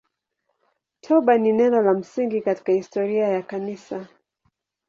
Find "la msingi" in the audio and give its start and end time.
1.81-2.41